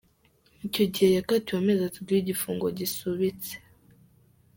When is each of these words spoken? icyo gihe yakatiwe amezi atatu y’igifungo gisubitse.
icyo 0.67 0.83
gihe 0.93 1.09
yakatiwe 1.17 1.57
amezi 1.61 1.81
atatu 1.89 2.09
y’igifungo 2.13 2.65
gisubitse. 2.77 3.53